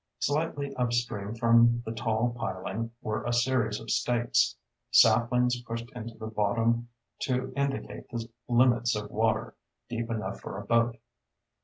[0.17, 4.55] Slightly upstream from the tall piling were a series of stakes,
[4.89, 6.89] saplings pushed into the bottom
[7.19, 9.53] to indicate the limits of water
[9.89, 10.97] deep enough for a boat.